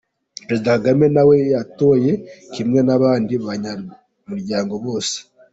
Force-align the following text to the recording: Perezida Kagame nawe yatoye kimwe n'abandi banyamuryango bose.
Perezida 0.45 0.69
Kagame 0.77 1.05
nawe 1.15 1.35
yatoye 1.53 2.11
kimwe 2.53 2.79
n'abandi 2.83 3.33
banyamuryango 3.45 4.73
bose. 4.85 5.17